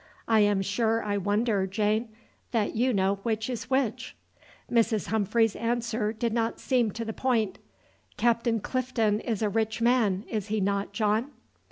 [0.27, 2.09] "I am sure I wonder, Jane,
[2.53, 4.15] that you know which is which!"
[4.67, 5.09] Mrs.
[5.09, 7.59] Humphreys' answer did not seem to the point.
[8.17, 11.29] "Captain Clinton is a rich man, is he not, John?"